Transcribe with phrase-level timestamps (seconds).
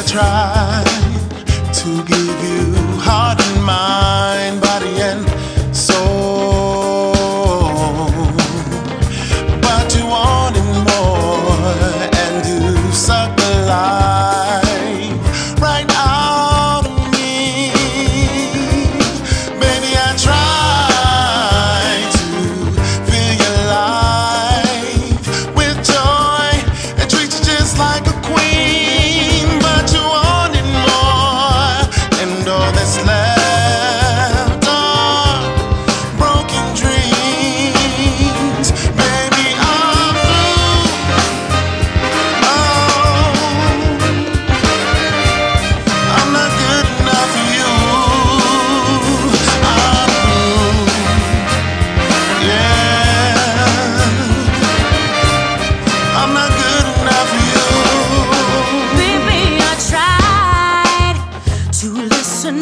[0.00, 0.82] I try
[1.74, 2.72] to give you
[3.02, 5.28] heart and mind, body and
[5.76, 7.12] soul.
[9.60, 10.06] But you
[10.88, 11.74] more,
[12.16, 14.09] and you suck the life.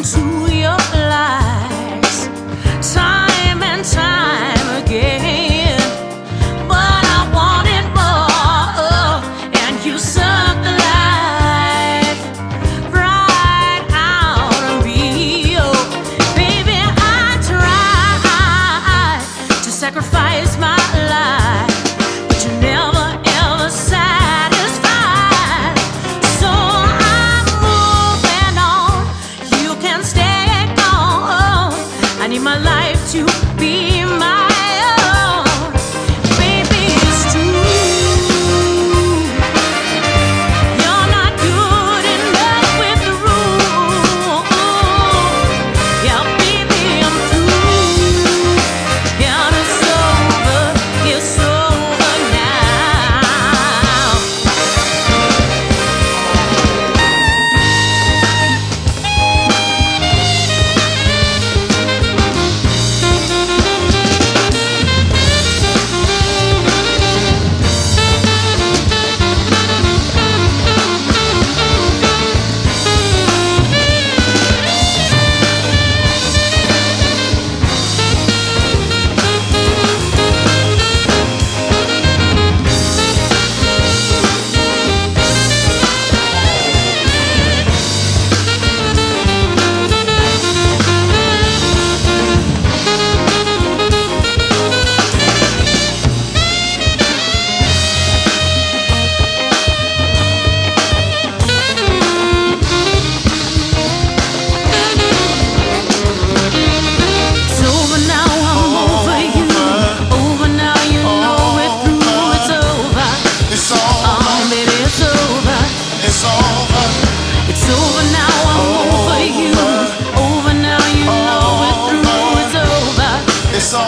[0.03, 0.78] to your
[32.29, 33.25] I need my life to
[33.57, 34.48] be mine.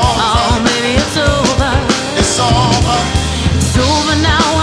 [0.04, 1.72] Oh, baby, it's over.
[2.18, 2.98] It's over.
[3.58, 4.61] It's over now.